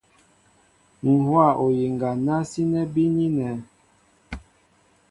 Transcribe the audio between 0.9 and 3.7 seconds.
Ǹ hówa oyiŋga ná sínɛ́ bínínɛ̄.